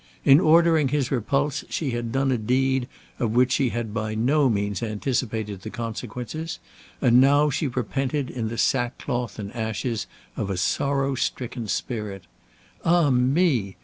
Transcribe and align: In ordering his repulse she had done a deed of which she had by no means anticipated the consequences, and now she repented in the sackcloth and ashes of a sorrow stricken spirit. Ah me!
In 0.25 0.39
ordering 0.39 0.87
his 0.87 1.11
repulse 1.11 1.63
she 1.69 1.91
had 1.91 2.11
done 2.11 2.31
a 2.31 2.37
deed 2.39 2.87
of 3.19 3.33
which 3.33 3.51
she 3.51 3.69
had 3.69 3.93
by 3.93 4.15
no 4.15 4.49
means 4.49 4.81
anticipated 4.81 5.61
the 5.61 5.69
consequences, 5.69 6.57
and 7.01 7.21
now 7.21 7.51
she 7.51 7.67
repented 7.67 8.31
in 8.31 8.47
the 8.47 8.57
sackcloth 8.57 9.37
and 9.37 9.55
ashes 9.55 10.07
of 10.35 10.49
a 10.49 10.57
sorrow 10.57 11.13
stricken 11.13 11.67
spirit. 11.67 12.23
Ah 12.83 13.11
me! 13.11 13.75